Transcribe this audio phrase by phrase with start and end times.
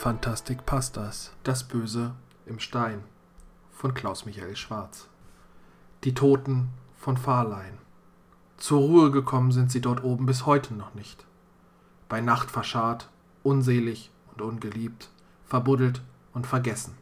[0.00, 1.30] Fantastik Pastas.
[1.44, 2.12] Das Böse
[2.46, 3.04] im Stein
[3.70, 5.08] von Klaus Michael Schwarz.
[6.04, 7.76] Die Toten von Fahrlein.
[8.56, 11.26] Zur Ruhe gekommen sind sie dort oben bis heute noch nicht.
[12.08, 13.10] Bei Nacht verscharrt,
[13.42, 15.10] unselig und ungeliebt,
[15.44, 16.00] verbuddelt
[16.32, 16.94] und vergessen.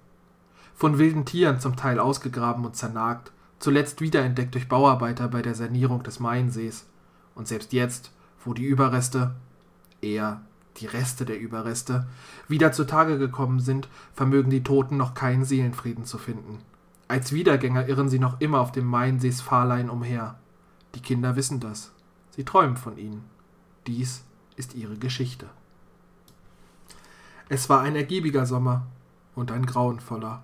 [0.75, 3.31] Von wilden Tieren zum Teil ausgegraben und zernagt,
[3.61, 6.89] zuletzt wiederentdeckt durch Bauarbeiter bei der Sanierung des Mainsees.
[7.37, 8.11] Und selbst jetzt,
[8.45, 9.37] wo die Überreste,
[10.01, 10.41] eher
[10.81, 12.07] die Reste der Überreste,
[12.49, 16.59] wieder zutage gekommen sind, vermögen die Toten noch keinen Seelenfrieden zu finden.
[17.09, 20.39] Als Wiedergänger irren sie noch immer auf dem Mainsees Fahrlein umher.
[20.95, 21.93] Die Kinder wissen das.
[22.31, 23.25] Sie träumen von ihnen.
[23.87, 24.25] Dies
[24.57, 25.47] ist ihre Geschichte.
[27.49, 28.87] Es war ein ergiebiger Sommer
[29.35, 30.43] und ein grauenvoller.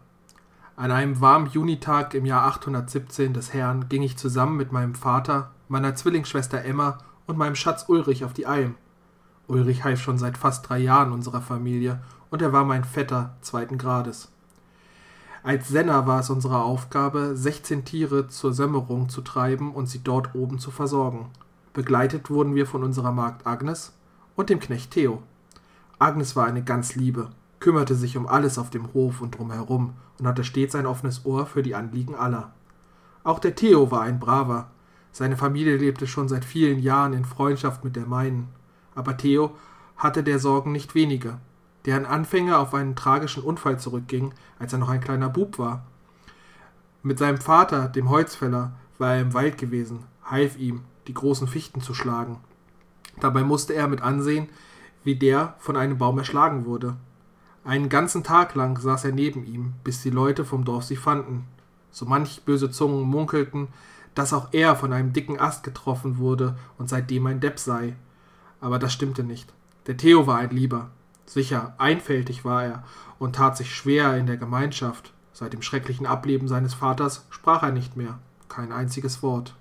[0.77, 5.51] An einem warmen Junitag im Jahr 817 des Herrn ging ich zusammen mit meinem Vater,
[5.69, 8.75] meiner Zwillingsschwester Emma und meinem Schatz Ulrich auf die Alm.
[9.47, 12.01] Ulrich half schon seit fast drei Jahren unserer Familie
[12.31, 14.29] und er war mein Vetter zweiten Grades.
[15.43, 20.35] Als Senner war es unsere Aufgabe, 16 Tiere zur Sämmerung zu treiben und sie dort
[20.35, 21.27] oben zu versorgen.
[21.75, 23.93] Begleitet wurden wir von unserer Magd Agnes
[24.37, 25.23] und dem Knecht Theo.
[25.99, 27.29] Agnes war eine ganz Liebe,
[27.61, 31.45] kümmerte sich um alles auf dem Hof und drumherum und hatte stets ein offenes Ohr
[31.45, 32.53] für die Anliegen aller.
[33.23, 34.69] Auch der Theo war ein braver.
[35.13, 38.49] Seine Familie lebte schon seit vielen Jahren in Freundschaft mit der meinen
[38.95, 39.55] aber Theo
[39.97, 41.39] hatte der Sorgen nicht wenige,
[41.87, 45.85] deren Anfänge auf einen tragischen Unfall zurückgingen, als er noch ein kleiner Bub war.
[47.03, 51.81] Mit seinem Vater, dem Holzfäller, war er im Wald gewesen, half ihm, die großen Fichten
[51.81, 52.39] zu schlagen.
[53.21, 54.49] Dabei musste er mit ansehen,
[55.05, 56.97] wie der von einem Baum erschlagen wurde.
[57.63, 61.45] Einen ganzen Tag lang saß er neben ihm, bis die Leute vom Dorf sie fanden.
[61.91, 63.69] So manch böse Zungen munkelten,
[64.15, 67.97] dass auch er von einem dicken Ast getroffen wurde und seitdem ein Depp sei,
[68.65, 69.53] aber das stimmte nicht.
[69.87, 70.89] Der Theo war ein Lieber.
[71.27, 72.85] Sicher, einfältig war er
[73.19, 75.13] und tat sich schwer in der Gemeinschaft.
[75.35, 79.55] Seit dem schrecklichen Ableben seines Vaters sprach er nicht mehr, kein einziges Wort.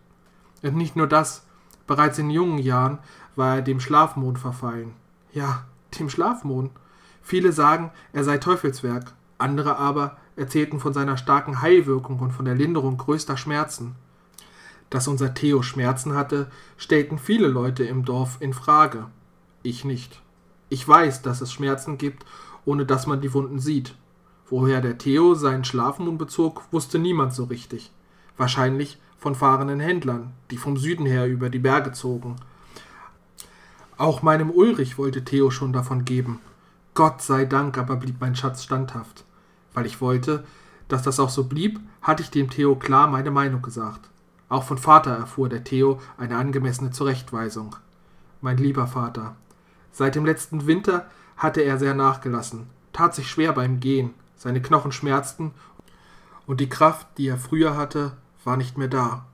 [0.61, 1.45] Und nicht nur das,
[1.85, 2.99] bereits in jungen Jahren
[3.35, 4.93] war er dem Schlafmond verfallen.
[5.33, 5.65] Ja,
[5.99, 6.71] dem Schlafmond.
[7.21, 12.55] Viele sagen, er sei Teufelswerk, andere aber erzählten von seiner starken Heilwirkung und von der
[12.55, 13.95] Linderung größter Schmerzen.
[14.93, 19.07] Dass unser Theo Schmerzen hatte, stellten viele Leute im Dorf in Frage.
[19.63, 20.21] Ich nicht.
[20.69, 22.27] Ich weiß, dass es Schmerzen gibt,
[22.63, 23.95] ohne dass man die Wunden sieht.
[24.51, 27.91] Woher der Theo seinen Schlafmond bezog, wusste niemand so richtig.
[28.37, 32.35] Wahrscheinlich von fahrenden Händlern, die vom Süden her über die Berge zogen.
[33.97, 36.39] Auch meinem Ulrich wollte Theo schon davon geben.
[36.93, 39.25] Gott sei Dank aber blieb mein Schatz standhaft.
[39.73, 40.43] Weil ich wollte,
[40.87, 44.11] dass das auch so blieb, hatte ich dem Theo klar meine Meinung gesagt.
[44.53, 47.75] Auch von Vater erfuhr der Theo eine angemessene Zurechtweisung.
[48.39, 49.35] Mein lieber Vater,
[49.91, 54.91] seit dem letzten Winter hatte er sehr nachgelassen, tat sich schwer beim Gehen, seine Knochen
[54.91, 55.55] schmerzten,
[56.45, 59.25] und die Kraft, die er früher hatte, war nicht mehr da.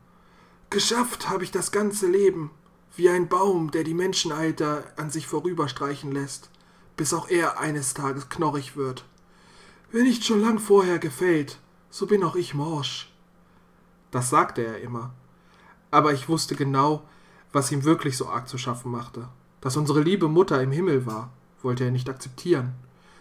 [0.69, 2.51] Geschafft habe ich das ganze Leben,
[2.96, 6.50] wie ein Baum, der die Menschenalter an sich vorüberstreichen lässt,
[6.96, 9.03] bis auch er eines Tages knorrig wird.
[9.91, 11.59] Wenn nicht schon lang vorher gefällt,
[11.90, 13.09] so bin auch ich morsch.
[14.12, 15.12] Das sagte er immer.
[15.92, 17.03] Aber ich wusste genau,
[17.52, 19.28] was ihm wirklich so arg zu schaffen machte.
[19.62, 21.31] Dass unsere liebe Mutter im Himmel war,
[21.62, 22.74] wollte er nicht akzeptieren.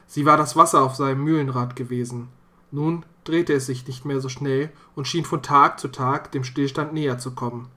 [0.06, 2.28] Sie war das Wasser auf seinem Mühlenrad gewesen.
[2.70, 6.44] Nun drehte es sich nicht mehr so schnell und schien von Tag zu Tag dem
[6.44, 7.68] Stillstand näher zu kommen.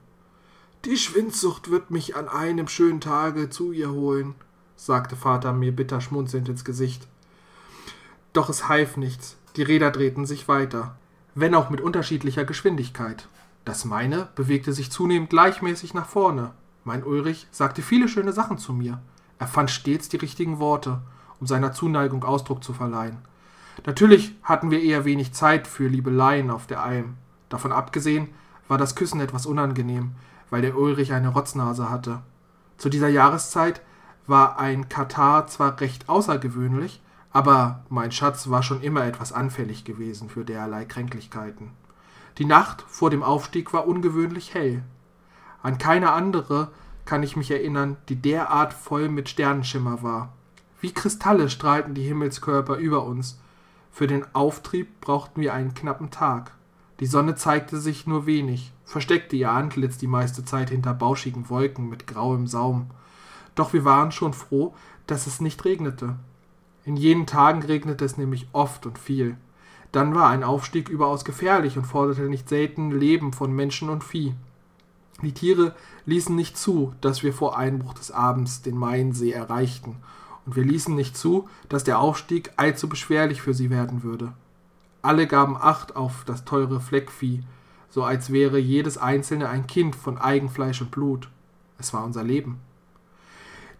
[0.84, 4.34] Die Schwindsucht wird mich an einem schönen Tage zu ihr holen,
[4.76, 7.06] sagte Vater mir bitter schmunzelnd ins Gesicht.
[8.32, 10.96] Doch es half nichts, die Räder drehten sich weiter
[11.34, 13.28] wenn auch mit unterschiedlicher Geschwindigkeit.
[13.64, 16.50] Das meine bewegte sich zunehmend gleichmäßig nach vorne.
[16.84, 19.00] Mein Ulrich sagte viele schöne Sachen zu mir.
[19.38, 21.00] Er fand stets die richtigen Worte,
[21.40, 23.18] um seiner Zuneigung Ausdruck zu verleihen.
[23.86, 27.14] Natürlich hatten wir eher wenig Zeit für Liebeleien auf der Alm.
[27.48, 28.28] Davon abgesehen
[28.68, 30.12] war das Küssen etwas unangenehm,
[30.50, 32.20] weil der Ulrich eine Rotznase hatte.
[32.78, 33.80] Zu dieser Jahreszeit
[34.26, 37.00] war ein Katar zwar recht außergewöhnlich,
[37.32, 41.70] aber mein Schatz war schon immer etwas anfällig gewesen für derlei Kränklichkeiten.
[42.38, 44.82] Die Nacht vor dem Aufstieg war ungewöhnlich hell.
[45.62, 46.68] An keine andere
[47.04, 50.32] kann ich mich erinnern, die derart voll mit Sternenschimmer war.
[50.80, 53.40] Wie Kristalle strahlten die Himmelskörper über uns.
[53.90, 56.52] Für den Auftrieb brauchten wir einen knappen Tag.
[57.00, 61.88] Die Sonne zeigte sich nur wenig, versteckte ihr Antlitz die meiste Zeit hinter bauschigen Wolken
[61.88, 62.90] mit grauem Saum.
[63.54, 64.74] Doch wir waren schon froh,
[65.06, 66.16] dass es nicht regnete.
[66.84, 69.36] In jenen Tagen regnete es nämlich oft und viel.
[69.92, 74.34] Dann war ein Aufstieg überaus gefährlich und forderte nicht selten Leben von Menschen und Vieh.
[75.22, 75.74] Die Tiere
[76.06, 79.96] ließen nicht zu, dass wir vor Einbruch des Abends den Mainsee erreichten,
[80.44, 84.32] und wir ließen nicht zu, dass der Aufstieg allzu beschwerlich für sie werden würde.
[85.00, 87.44] Alle gaben Acht auf das teure Fleckvieh,
[87.88, 91.28] so als wäre jedes einzelne ein Kind von Eigenfleisch und Blut.
[91.78, 92.58] Es war unser Leben.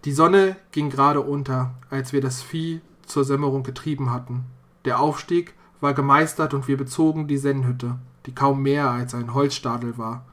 [0.04, 4.44] Die Sonne ging gerade unter, als wir das Vieh zur Sämmerung getrieben hatten.
[4.84, 7.96] Der Aufstieg war gemeistert und wir bezogen die Sennhütte,
[8.26, 10.24] die kaum mehr als ein Holzstadel war.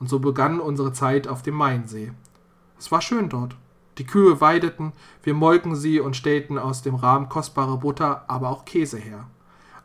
[0.00, 2.12] Und so begann unsere Zeit auf dem Mainsee.
[2.78, 3.56] Es war schön dort.
[3.98, 4.92] Die Kühe weideten,
[5.22, 9.26] wir molken sie und stellten aus dem Rahmen kostbare Butter, aber auch Käse her.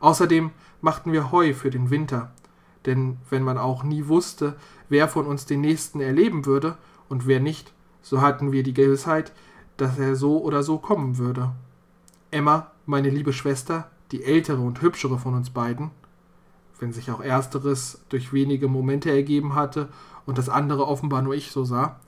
[0.00, 0.50] Außerdem
[0.80, 2.32] machten wir Heu für den Winter,
[2.86, 4.56] denn wenn man auch nie wusste,
[4.88, 6.76] wer von uns den nächsten erleben würde
[7.08, 7.72] und wer nicht,
[8.02, 9.32] so hatten wir die Gewissheit,
[9.76, 11.52] dass er so oder so kommen würde.
[12.32, 15.90] Emma, meine liebe Schwester, die ältere und hübschere von uns beiden,
[16.78, 19.88] wenn sich auch ersteres durch wenige Momente ergeben hatte
[20.26, 21.98] und das andere offenbar nur ich so sah,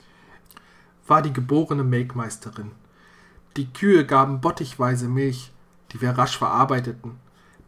[1.07, 2.71] war die geborene Melkmeisterin.
[3.57, 5.53] Die Kühe gaben bottichweise Milch,
[5.91, 7.17] die wir rasch verarbeiteten.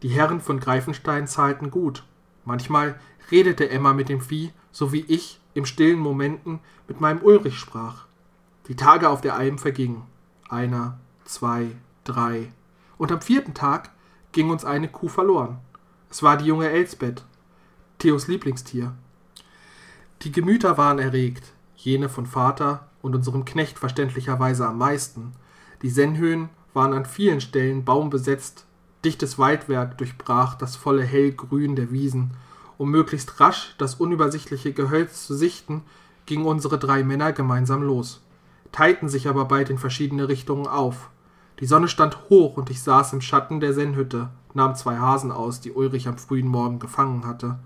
[0.01, 2.03] Die Herren von Greifenstein zahlten gut.
[2.45, 2.99] Manchmal
[3.31, 8.05] redete Emma mit dem Vieh, so wie ich im stillen Momenten mit meinem Ulrich sprach.
[8.67, 10.03] Die Tage auf der Alm vergingen.
[10.49, 11.75] Einer, zwei,
[12.05, 12.53] drei.
[12.97, 13.91] Und am vierten Tag
[14.31, 15.57] ging uns eine Kuh verloren.
[16.09, 17.25] Es war die junge Elsbeth,
[17.99, 18.93] Theos Lieblingstier.
[20.21, 25.33] Die Gemüter waren erregt, jene von Vater und unserem Knecht verständlicherweise am meisten.
[25.81, 28.65] Die Sennhöhen waren an vielen Stellen baumbesetzt,
[29.03, 32.31] dichtes Waldwerk durchbrach das volle Hellgrün der Wiesen.
[32.77, 35.83] Um möglichst rasch das unübersichtliche Gehölz zu sichten,
[36.25, 38.21] gingen unsere drei Männer gemeinsam los,
[38.71, 41.09] teilten sich aber bald in verschiedene Richtungen auf.
[41.59, 45.61] Die Sonne stand hoch und ich saß im Schatten der Sennhütte, nahm zwei Hasen aus,
[45.61, 47.59] die Ulrich am frühen Morgen gefangen hatte.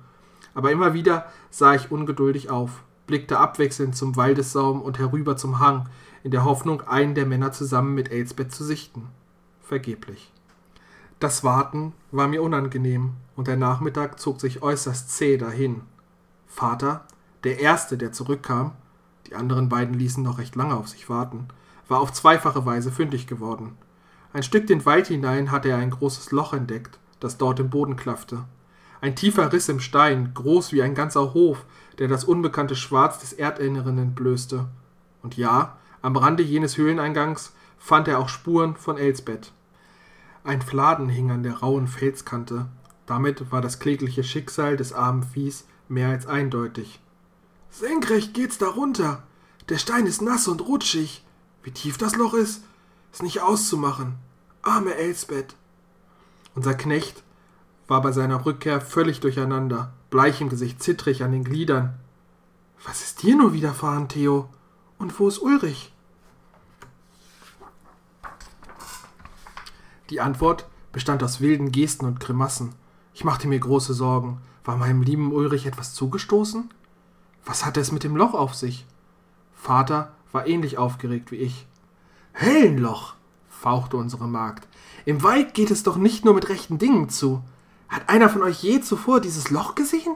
[0.54, 5.90] Aber immer wieder sah ich ungeduldig auf blickte abwechselnd zum Waldessaum und herüber zum Hang,
[6.24, 9.08] in der Hoffnung, einen der Männer zusammen mit Elsbeth zu sichten.
[9.64, 10.32] Vergeblich.
[11.20, 15.82] Das Warten war mir unangenehm, und der Nachmittag zog sich äußerst zäh dahin.
[16.46, 17.04] Vater,
[17.44, 18.74] der Erste, der zurückkam,
[19.26, 21.48] die anderen beiden ließen noch recht lange auf sich warten,
[21.90, 23.78] war auf zweifache Weise fündig geworden.
[24.32, 27.96] Ein Stück den Wald hinein hatte er ein großes Loch entdeckt, das dort im Boden
[27.98, 28.46] klaffte.
[29.02, 31.66] Ein tiefer Riss im Stein, groß wie ein ganzer Hof,
[31.98, 34.68] der das unbekannte Schwarz des Erdinneren entblößte.
[35.22, 39.52] Und ja, am Rande jenes Höhleneingangs fand er auch Spuren von Elsbeth.
[40.44, 42.68] Ein Fladen hing an der rauen Felskante.
[43.06, 47.00] Damit war das klägliche Schicksal des armen Viehs mehr als eindeutig.
[47.70, 49.24] Senkrecht geht's da runter.
[49.70, 51.26] Der Stein ist nass und rutschig.
[51.64, 52.64] Wie tief das Loch ist,
[53.12, 54.16] ist nicht auszumachen.
[54.62, 55.56] Arme Elsbeth.
[56.56, 57.24] Unser Knecht
[57.88, 61.96] war bei seiner Rückkehr völlig durcheinander bleich im Gesicht, zittrig an den Gliedern.
[62.84, 64.50] Was ist dir nur widerfahren, Theo?
[64.98, 65.94] Und wo ist Ulrich?
[70.10, 72.74] Die Antwort bestand aus wilden Gesten und Grimassen.
[73.14, 74.42] Ich machte mir große Sorgen.
[74.64, 76.70] War meinem lieben Ulrich etwas zugestoßen?
[77.46, 78.86] Was hatte es mit dem Loch auf sich?
[79.54, 81.66] Vater war ähnlich aufgeregt wie ich.
[82.40, 83.16] Höllenloch,
[83.50, 84.68] fauchte unsere Magd.
[85.06, 87.42] Im Wald geht es doch nicht nur mit rechten Dingen zu.
[87.88, 90.16] Hat einer von euch je zuvor dieses Loch gesehen?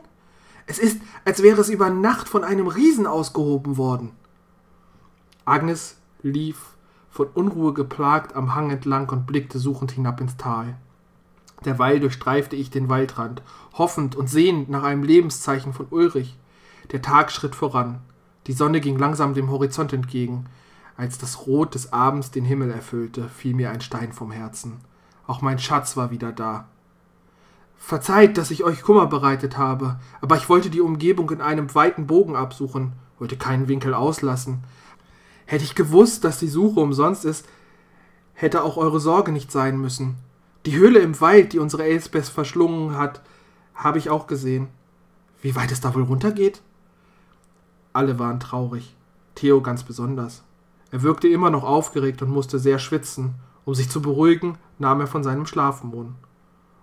[0.66, 4.12] Es ist, als wäre es über Nacht von einem Riesen ausgehoben worden.
[5.46, 6.74] Agnes lief
[7.10, 10.78] von Unruhe geplagt am Hang entlang und blickte suchend hinab ins Tal.
[11.66, 13.42] Derweil durchstreifte ich den Waldrand,
[13.74, 16.38] hoffend und sehnend nach einem Lebenszeichen von Ulrich.
[16.92, 18.00] Der Tag schritt voran.
[18.48, 20.46] Die Sonne ging langsam dem Horizont entgegen.
[20.98, 24.80] Als das Rot des Abends den Himmel erfüllte, fiel mir ein Stein vom Herzen.
[25.26, 26.68] Auch mein Schatz war wieder da.
[27.78, 32.08] Verzeiht, dass ich euch Kummer bereitet habe, aber ich wollte die Umgebung in einem weiten
[32.08, 34.64] Bogen absuchen, wollte keinen Winkel auslassen.
[35.46, 37.46] Hätte ich gewusst, dass die Suche umsonst ist,
[38.34, 40.16] hätte auch eure Sorge nicht sein müssen.
[40.66, 43.22] Die Höhle im Wald, die unsere Elsbeth verschlungen hat,
[43.76, 44.70] habe ich auch gesehen.
[45.42, 46.62] Wie weit es da wohl runtergeht?
[47.94, 48.96] Alle waren traurig,
[49.36, 50.44] Theo ganz besonders.
[50.92, 53.36] Er wirkte immer noch aufgeregt und musste sehr schwitzen.
[53.66, 56.16] Um sich zu beruhigen, nahm er von seinem Schlafmohn.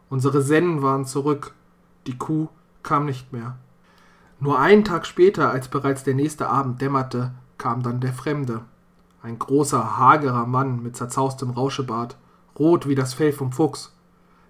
[0.09, 1.55] Unsere Sennen waren zurück.
[2.07, 2.49] Die Kuh
[2.83, 3.57] kam nicht mehr.
[4.41, 8.63] Nur einen Tag später, als bereits der nächste Abend dämmerte, kam dann der Fremde.
[9.23, 12.17] Ein großer, hagerer Mann mit zerzaustem Rauschebart,
[12.59, 13.95] rot wie das Fell vom Fuchs,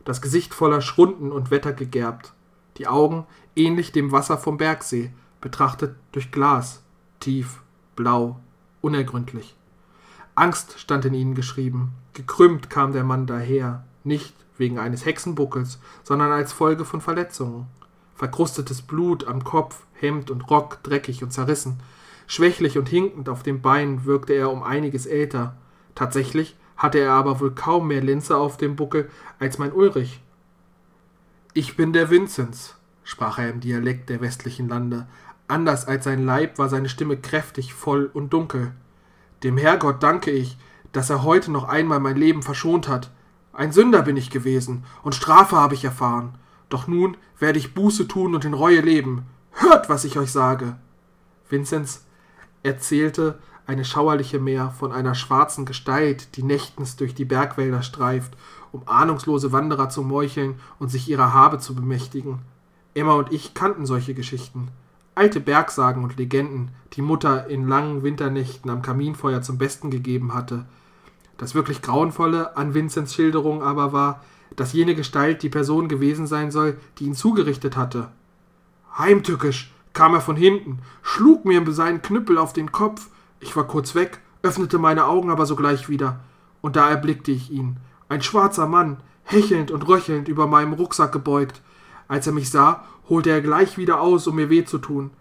[0.04, 2.32] das Gesicht voller Schrunden und Wetter gegerbt,
[2.76, 3.26] die Augen
[3.56, 6.82] ähnlich dem Wasser vom Bergsee, betrachtet durch Glas,
[7.20, 7.60] tief,
[7.96, 8.40] blau,
[8.80, 9.56] unergründlich.
[10.34, 16.32] Angst stand in ihnen geschrieben, gekrümmt kam der Mann daher, nicht wegen eines Hexenbuckels, sondern
[16.32, 17.66] als Folge von Verletzungen.
[18.14, 21.80] Verkrustetes Blut am Kopf, Hemd und Rock dreckig und zerrissen.
[22.26, 25.56] Schwächlich und hinkend auf den Beinen wirkte er um einiges älter.
[25.94, 30.22] Tatsächlich hatte er aber wohl kaum mehr Linze auf dem Buckel als mein Ulrich.
[31.52, 35.08] Ich bin der Vinzenz, sprach er im Dialekt der westlichen Lande.
[35.50, 38.70] Anders als sein Leib war seine Stimme kräftig, voll und dunkel.
[39.42, 40.56] Dem Herrgott danke ich,
[40.92, 43.10] dass er heute noch einmal mein Leben verschont hat.
[43.52, 46.38] Ein Sünder bin ich gewesen, und Strafe habe ich erfahren.
[46.68, 49.26] Doch nun werde ich Buße tun und in Reue leben.
[49.50, 50.76] Hört, was ich euch sage.
[51.48, 52.04] Vinzenz
[52.62, 58.34] erzählte eine schauerliche Meer von einer schwarzen Gestalt, die nächtens durch die Bergwälder streift,
[58.70, 62.38] um ahnungslose Wanderer zu meucheln und sich ihrer Habe zu bemächtigen.
[62.94, 64.68] Emma und ich kannten solche Geschichten.
[65.14, 70.66] Alte Bergsagen und Legenden, die Mutter in langen Winternächten am Kaminfeuer zum Besten gegeben hatte.
[71.36, 74.22] Das wirklich Grauenvolle an Vinzens Schilderung aber war,
[74.56, 78.08] dass jene Gestalt die Person gewesen sein soll, die ihn zugerichtet hatte.
[78.98, 83.08] Heimtückisch kam er von hinten, schlug mir seinen Knüppel auf den Kopf.
[83.40, 86.20] Ich war kurz weg, öffnete meine Augen aber sogleich wieder,
[86.60, 91.62] und da erblickte ich ihn, ein schwarzer Mann, hechelnd und röchelnd über meinem Rucksack gebeugt.
[92.10, 95.12] Als er mich sah, holte er gleich wieder aus, um mir weh zu tun.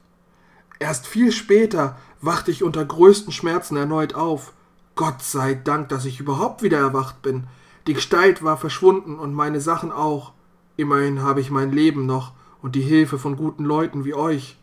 [0.79, 4.53] Erst viel später wachte ich unter größten Schmerzen erneut auf.
[4.95, 7.43] Gott sei Dank, dass ich überhaupt wieder erwacht bin.
[7.85, 10.33] Die Gestalt war verschwunden und meine Sachen auch.
[10.77, 14.57] Immerhin habe ich mein Leben noch und die Hilfe von guten Leuten wie euch.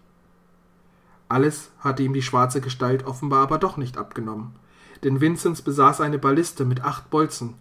[1.29, 4.57] Alles hatte ihm die schwarze Gestalt offenbar aber doch nicht abgenommen,
[5.05, 7.55] denn Vinzenz besaß eine Balliste mit acht Bolzen.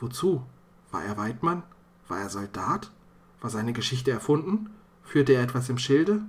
[0.00, 0.42] Wozu?
[0.90, 1.62] War er Weidmann?
[2.08, 2.90] War er Soldat?
[3.40, 4.70] War seine Geschichte erfunden?
[5.04, 6.22] Führte er etwas im Schilde?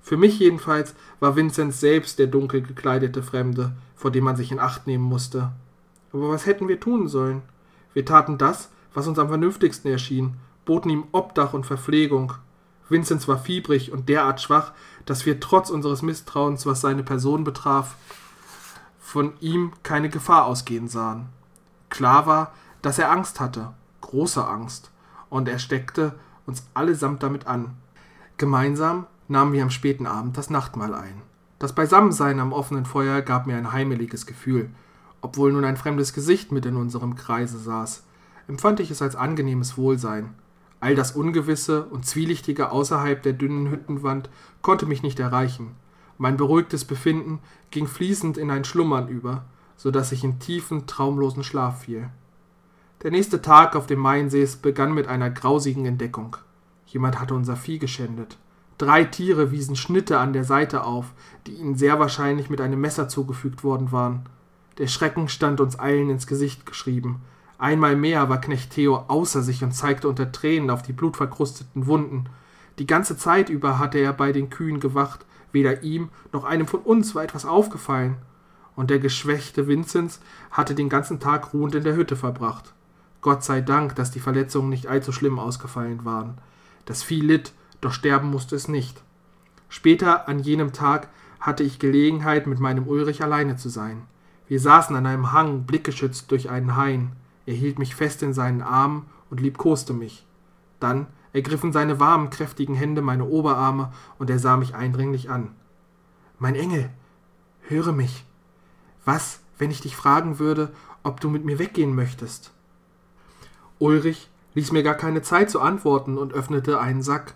[0.00, 4.60] Für mich jedenfalls war Vinzenz selbst der dunkel gekleidete Fremde, vor dem man sich in
[4.60, 5.52] Acht nehmen musste.
[6.12, 7.42] Aber was hätten wir tun sollen?
[7.92, 12.32] Wir taten das, was uns am vernünftigsten erschien, boten ihm Obdach und Verpflegung.
[12.88, 14.72] Vinzenz war fiebrig und derart schwach,
[15.04, 17.96] dass wir trotz unseres Misstrauens, was seine Person betraf,
[18.98, 21.26] von ihm keine Gefahr ausgehen sahen.
[21.90, 24.90] Klar war, dass er Angst hatte, große Angst,
[25.28, 26.14] und er steckte
[26.48, 27.76] uns allesamt damit an.
[28.38, 31.22] Gemeinsam nahmen wir am späten Abend das Nachtmahl ein.
[31.58, 34.70] Das Beisammensein am offenen Feuer gab mir ein heimeliges Gefühl.
[35.20, 38.04] Obwohl nun ein fremdes Gesicht mit in unserem Kreise saß,
[38.46, 40.34] empfand ich es als angenehmes Wohlsein.
[40.80, 44.30] All das Ungewisse und Zwielichtige außerhalb der dünnen Hüttenwand
[44.62, 45.74] konnte mich nicht erreichen.
[46.16, 47.40] Mein beruhigtes Befinden
[47.70, 49.44] ging fließend in ein Schlummern über,
[49.76, 52.08] so dass ich in tiefen, traumlosen Schlaf fiel.
[53.02, 56.36] Der nächste Tag auf dem Mainsees begann mit einer grausigen Entdeckung.
[56.84, 58.38] Jemand hatte unser Vieh geschändet.
[58.76, 61.12] Drei Tiere wiesen Schnitte an der Seite auf,
[61.46, 64.24] die ihnen sehr wahrscheinlich mit einem Messer zugefügt worden waren.
[64.78, 67.20] Der Schrecken stand uns allen ins Gesicht geschrieben.
[67.56, 72.24] Einmal mehr war Knecht Theo außer sich und zeigte unter Tränen auf die blutverkrusteten Wunden.
[72.80, 76.80] Die ganze Zeit über hatte er bei den Kühen gewacht, weder ihm noch einem von
[76.80, 78.16] uns war etwas aufgefallen.
[78.74, 80.18] Und der geschwächte Vinzenz
[80.50, 82.74] hatte den ganzen Tag ruhend in der Hütte verbracht.
[83.20, 86.38] Gott sei Dank, dass die Verletzungen nicht allzu schlimm ausgefallen waren.
[86.84, 89.02] Das Vieh litt, doch sterben musste es nicht.
[89.68, 91.08] Später an jenem Tag
[91.40, 94.02] hatte ich Gelegenheit, mit meinem Ulrich alleine zu sein.
[94.46, 97.12] Wir saßen an einem Hang, blickgeschützt durch einen Hain.
[97.46, 100.26] Er hielt mich fest in seinen Armen und liebkoste mich.
[100.80, 105.50] Dann ergriffen seine warmen, kräftigen Hände meine Oberarme und er sah mich eindringlich an.
[106.38, 106.90] Mein Engel,
[107.62, 108.24] höre mich.
[109.04, 110.72] Was, wenn ich dich fragen würde,
[111.02, 112.52] ob du mit mir weggehen möchtest?
[113.78, 117.34] Ulrich ließ mir gar keine Zeit zu antworten und öffnete einen Sack.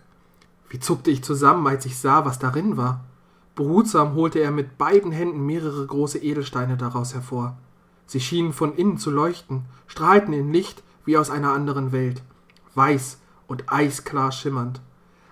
[0.68, 3.04] Wie zuckte ich zusammen, als ich sah, was darin war.
[3.54, 7.56] Behutsam holte er mit beiden Händen mehrere große Edelsteine daraus hervor.
[8.06, 12.22] Sie schienen von innen zu leuchten, strahlten in Licht wie aus einer anderen Welt,
[12.75, 14.80] weiß und eisklar schimmernd.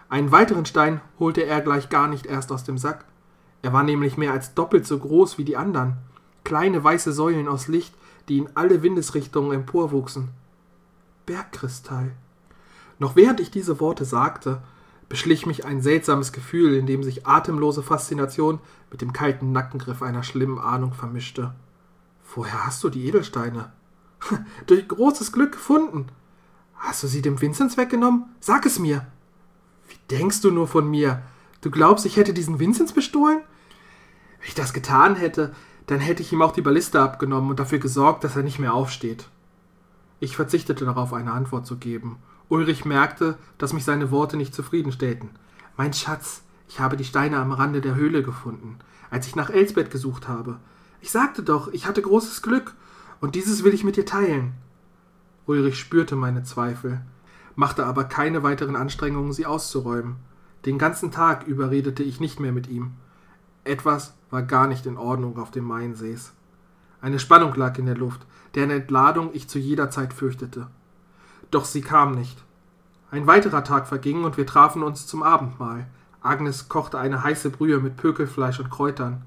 [0.09, 3.05] Einen weiteren Stein holte er gleich gar nicht erst aus dem Sack.
[3.63, 5.97] Er war nämlich mehr als doppelt so groß wie die anderen,
[6.45, 7.95] kleine weiße Säulen aus Licht,
[8.29, 10.29] die in alle Windesrichtungen emporwuchsen.
[11.31, 12.11] Bergkristall.
[12.99, 14.63] Noch während ich diese Worte sagte,
[15.09, 18.59] beschlich mich ein seltsames Gefühl, in dem sich atemlose Faszination
[18.91, 21.55] mit dem kalten Nackengriff einer schlimmen Ahnung vermischte.
[22.35, 23.71] Woher hast du die Edelsteine?
[24.67, 26.07] Durch großes Glück gefunden.
[26.75, 28.25] Hast du sie dem Vinzenz weggenommen?
[28.41, 29.07] Sag es mir.
[29.87, 31.23] Wie denkst du nur von mir?
[31.61, 33.39] Du glaubst, ich hätte diesen Vinzenz bestohlen?
[34.41, 35.55] Wenn ich das getan hätte,
[35.87, 38.75] dann hätte ich ihm auch die Balliste abgenommen und dafür gesorgt, dass er nicht mehr
[38.75, 39.29] aufsteht.
[40.21, 42.19] Ich verzichtete darauf, eine Antwort zu geben.
[42.49, 45.31] Ulrich merkte, dass mich seine Worte nicht zufriedenstellten.
[45.77, 48.79] Mein Schatz, ich habe die Steine am Rande der Höhle gefunden,
[49.11, 50.59] als ich nach Elsbeth gesucht habe.
[51.01, 52.75] Ich sagte doch, ich hatte großes Glück,
[53.21, 54.53] und dieses will ich mit dir teilen.
[55.47, 57.01] Ulrich spürte meine Zweifel,
[57.57, 60.17] machte aber keine weiteren Anstrengungen, sie auszuräumen.
[60.67, 62.93] Den ganzen Tag über redete ich nicht mehr mit ihm.
[63.65, 66.33] Etwas war gar nicht in Ordnung auf dem Mainsees.
[67.03, 70.67] Eine Spannung lag in der Luft, deren Entladung ich zu jeder Zeit fürchtete.
[71.51, 72.43] Doch sie kam nicht.
[73.11, 75.87] Ein weiterer Tag verging und wir trafen uns zum Abendmahl.
[76.23, 79.23] Agnes kochte eine heiße Brühe mit Pökelfleisch und Kräutern.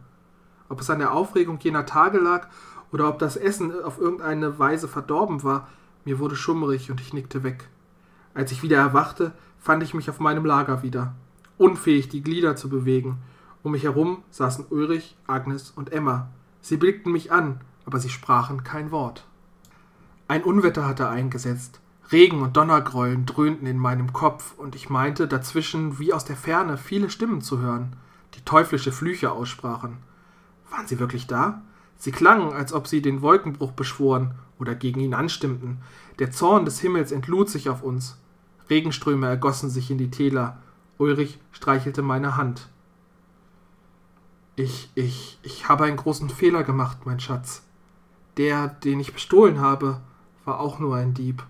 [0.69, 2.47] Ob es an der Aufregung jener Tage lag
[2.91, 5.67] oder ob das Essen auf irgendeine Weise verdorben war,
[6.05, 7.67] mir wurde schummrig und ich nickte weg.
[8.33, 11.13] Als ich wieder erwachte, fand ich mich auf meinem Lager wieder,
[11.57, 13.17] unfähig, die Glieder zu bewegen.
[13.63, 16.27] Um mich herum saßen Ulrich, Agnes und Emma.
[16.63, 19.25] Sie blickten mich an, aber sie sprachen kein Wort.
[20.29, 21.81] Ein Unwetter hatte eingesetzt.
[22.09, 26.77] Regen und Donnergrollen dröhnten in meinem Kopf, und ich meinte dazwischen wie aus der Ferne
[26.77, 27.97] viele Stimmen zu hören,
[28.35, 29.97] die teuflische Flüche aussprachen.
[30.71, 31.61] Waren sie wirklich da?
[31.97, 35.79] Sie klangen, als ob sie den Wolkenbruch beschworen oder gegen ihn anstimmten.
[36.19, 38.17] Der Zorn des Himmels entlud sich auf uns.
[38.69, 40.59] Regenströme ergossen sich in die Täler.
[40.97, 42.69] Ulrich streichelte meine Hand.
[44.55, 47.63] Ich, ich, ich habe einen großen Fehler gemacht, mein Schatz.
[48.37, 50.01] Der, den ich bestohlen habe,
[50.45, 51.43] war auch nur ein Dieb.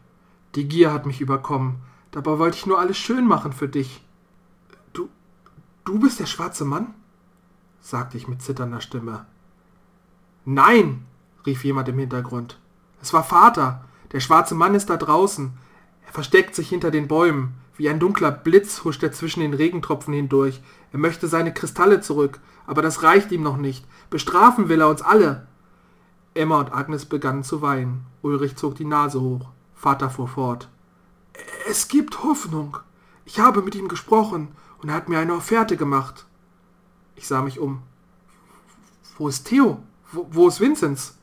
[0.55, 1.81] Die Gier hat mich überkommen.
[2.12, 4.05] Dabei wollte ich nur alles schön machen für dich.
[4.93, 5.10] Du,
[5.83, 6.93] du bist der schwarze Mann?
[7.81, 9.25] sagte ich mit zitternder Stimme.
[10.45, 11.05] Nein,
[11.45, 12.60] rief jemand im Hintergrund.
[13.01, 13.83] Es war Vater.
[14.13, 15.53] Der schwarze Mann ist da draußen.
[16.05, 17.55] Er versteckt sich hinter den Bäumen.
[17.75, 20.62] Wie ein dunkler Blitz huscht er zwischen den Regentropfen hindurch.
[20.92, 23.86] Er möchte seine Kristalle zurück, aber das reicht ihm noch nicht.
[24.10, 25.48] Bestrafen will er uns alle.
[26.36, 28.06] Emma und Agnes begannen zu weinen.
[28.22, 29.50] Ulrich zog die Nase hoch.
[29.74, 30.70] Vater fuhr fort.
[31.68, 32.77] Es gibt Hoffnung.
[33.25, 34.50] Ich habe mit ihm gesprochen
[34.82, 36.25] und er hat mir eine Offerte gemacht.
[37.15, 37.82] Ich sah mich um.
[39.18, 39.82] Wo ist Theo?
[40.12, 41.18] Wo, wo ist Vinzenz?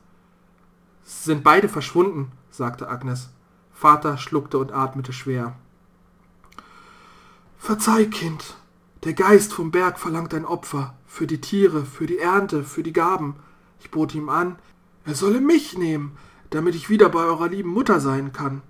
[1.04, 3.30] Sind beide verschwunden, sagte Agnes.
[3.73, 5.57] Vater schluckte und atmete schwer.
[7.62, 8.56] Verzeih, Kind.
[9.04, 10.94] Der Geist vom Berg verlangt ein Opfer.
[11.06, 13.36] Für die Tiere, für die Ernte, für die Gaben.
[13.80, 14.58] Ich bot ihm an,
[15.04, 16.16] er solle mich nehmen,
[16.48, 18.62] damit ich wieder bei eurer lieben Mutter sein kann.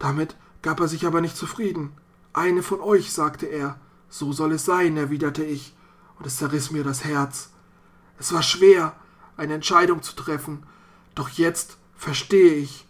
[0.00, 1.92] Damit gab er sich aber nicht zufrieden.
[2.32, 3.78] Eine von euch, sagte er.
[4.08, 5.72] So soll es sein, erwiderte ich,
[6.18, 7.50] und es zerriss mir das Herz.
[8.18, 8.96] Es war schwer,
[9.36, 10.64] eine Entscheidung zu treffen,
[11.14, 12.84] doch jetzt verstehe ich.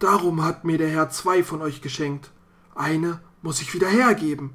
[0.00, 2.32] Darum hat mir der Herr zwei von euch geschenkt.
[2.74, 4.54] Eine muss ich wieder hergeben.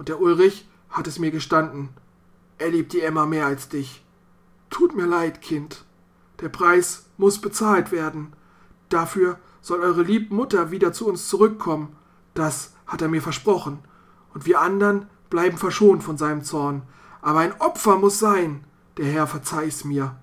[0.00, 1.90] Und der Ulrich hat es mir gestanden.
[2.56, 4.02] Er liebt die Emma mehr als dich.
[4.70, 5.84] Tut mir leid, Kind.
[6.40, 8.32] Der Preis muss bezahlt werden.
[8.88, 11.94] Dafür soll eure liebe Mutter wieder zu uns zurückkommen.
[12.32, 13.80] Das hat er mir versprochen.
[14.32, 16.80] Und wir anderen bleiben verschont von seinem Zorn.
[17.20, 18.64] Aber ein Opfer muss sein.
[18.96, 20.16] Der Herr verzeih's mir.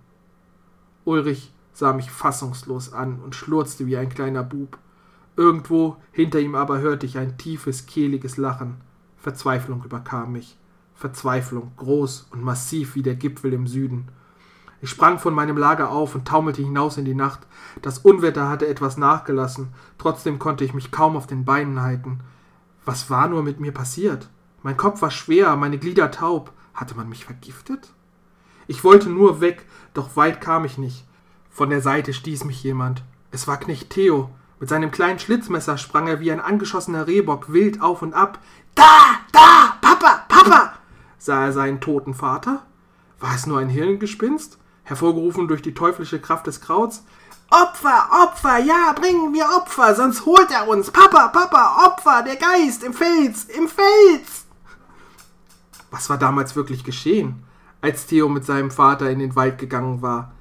[1.05, 4.79] Ulrich sah mich fassungslos an und schlurzte wie ein kleiner Bub.
[5.35, 8.86] Irgendwo hinter ihm aber hörte ich ein tiefes, kehliges Lachen.
[9.17, 10.57] Verzweiflung überkam mich.
[10.95, 14.07] Verzweiflung, groß und massiv wie der Gipfel im Süden.
[14.81, 17.47] Ich sprang von meinem Lager auf und taumelte hinaus in die Nacht.
[17.81, 22.19] Das Unwetter hatte etwas nachgelassen, trotzdem konnte ich mich kaum auf den Beinen halten.
[22.85, 24.29] Was war nur mit mir passiert?
[24.63, 26.53] Mein Kopf war schwer, meine Glieder taub.
[26.73, 27.89] Hatte man mich vergiftet?
[28.67, 31.05] Ich wollte nur weg, doch weit kam ich nicht.
[31.49, 33.03] Von der Seite stieß mich jemand.
[33.31, 34.29] Es war Knecht Theo.
[34.59, 38.39] Mit seinem kleinen Schlitzmesser sprang er wie ein angeschossener Rehbock wild auf und ab.
[38.75, 40.73] Da, da, Papa, Papa!
[41.17, 42.63] sah er seinen toten Vater.
[43.19, 47.03] War es nur ein Hirngespinst, hervorgerufen durch die teuflische Kraft des Krauts?
[47.49, 50.91] Opfer, Opfer, ja, bringen wir Opfer, sonst holt er uns.
[50.91, 54.45] Papa, Papa, Opfer, der Geist im Fels, im Fels!
[55.91, 57.43] Was war damals wirklich geschehen?
[57.81, 60.33] als Theo mit seinem Vater in den Wald gegangen war.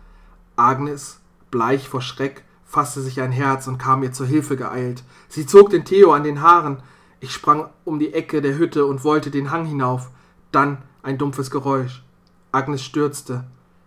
[0.57, 5.05] Agnes, bleich vor Schreck, fasste sich ein Herz und kam mir zur Hilfe geeilt.
[5.29, 6.83] Sie zog den Theo an den Haaren.
[7.21, 10.11] Ich sprang um die Ecke der Hütte und wollte den Hang hinauf.
[10.53, 12.05] Dann ein dumpfes Geräusch.
[12.53, 13.45] Agnes stürzte.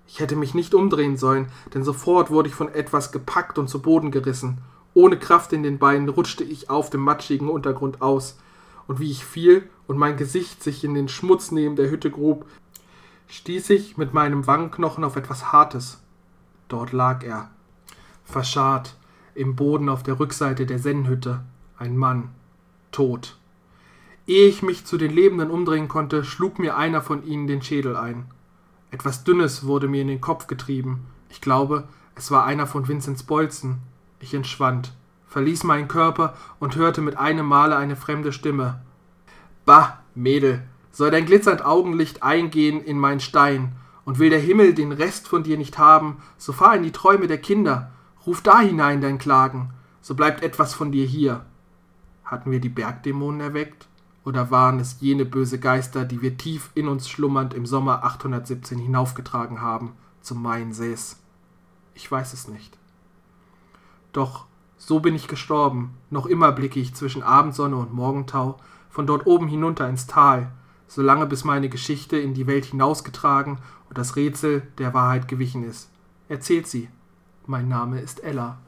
[0.08, 3.82] Ich hätte mich nicht umdrehen sollen, denn sofort wurde ich von etwas gepackt und zu
[3.82, 4.60] Boden gerissen.
[4.96, 8.40] Ohne Kraft in den Beinen rutschte ich auf dem matschigen Untergrund aus.
[8.88, 12.46] Und wie ich fiel und mein Gesicht sich in den Schmutz neben der Hütte grub,
[13.28, 16.02] stieß ich mit meinem Wangenknochen auf etwas Hartes.
[16.70, 17.52] Dort lag er,
[18.30, 18.96] verscharrt,
[19.36, 21.42] im Boden auf der Rückseite der Sennhütte,
[21.78, 22.30] ein Mann,
[22.92, 23.38] tot.
[24.28, 27.96] Ehe ich mich zu den Lebenden umdrehen konnte, schlug mir einer von ihnen den Schädel
[27.96, 28.26] ein.
[28.92, 31.06] Etwas Dünnes wurde mir in den Kopf getrieben.
[31.30, 33.80] Ich glaube, es war einer von Vinzenz Bolzen.
[34.20, 34.94] Ich entschwand,
[35.28, 38.82] verließ meinen Körper und hörte mit einem Male eine fremde Stimme.
[39.66, 43.74] Bah, Mädel, soll dein glitzernd Augenlicht eingehen in mein Stein,
[44.06, 47.28] und will der Himmel den Rest von dir nicht haben, so fahr in die Träume
[47.28, 47.92] der Kinder,
[48.30, 51.48] ruf da hinein dein Klagen, so bleibt etwas von dir hier.
[52.24, 53.88] Hatten wir die Bergdämonen erweckt?
[54.24, 58.78] Oder waren es jene böse Geister, die wir tief in uns schlummernd im Sommer 817
[58.78, 61.18] hinaufgetragen haben zum Main Sees?
[61.96, 62.78] Ich weiß es nicht.
[64.14, 64.46] Doch
[64.78, 65.98] so bin ich gestorben.
[66.12, 68.60] Noch immer blicke ich zwischen Abendsonne und Morgentau
[68.92, 70.52] von dort oben hinunter ins Tal,
[70.88, 75.90] solange bis meine Geschichte in die Welt hinausgetragen und das Rätsel der Wahrheit gewichen ist.
[76.28, 76.90] Erzählt sie.
[77.50, 78.60] Mein Name ist Ella.